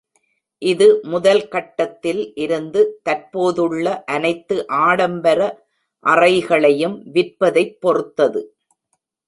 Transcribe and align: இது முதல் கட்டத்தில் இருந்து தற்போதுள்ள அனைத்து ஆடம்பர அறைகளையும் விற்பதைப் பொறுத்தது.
இது 0.61 0.85
முதல் 1.03 1.43
கட்டத்தில் 1.47 2.21
இருந்து 2.35 2.81
தற்போதுள்ள 3.03 3.85
அனைத்து 4.07 4.57
ஆடம்பர 4.81 5.39
அறைகளையும் 6.05 6.97
விற்பதைப் 7.13 7.77
பொறுத்தது. 7.79 8.41